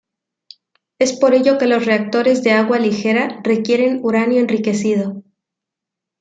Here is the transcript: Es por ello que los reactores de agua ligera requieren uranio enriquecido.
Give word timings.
Es 0.97 1.13
por 1.13 1.35
ello 1.35 1.59
que 1.59 1.67
los 1.67 1.85
reactores 1.85 2.41
de 2.41 2.53
agua 2.53 2.79
ligera 2.79 3.39
requieren 3.43 3.99
uranio 4.01 4.39
enriquecido. 4.39 5.21